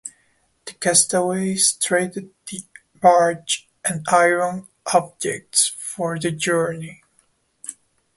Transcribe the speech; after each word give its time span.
The 0.65 0.73
castaways 0.73 1.73
traded 1.73 2.31
the 2.47 2.63
barge 2.99 3.69
and 3.85 4.03
iron 4.09 4.67
objects 4.91 5.67
for 5.67 6.17
the 6.17 6.31
journey. 6.31 7.03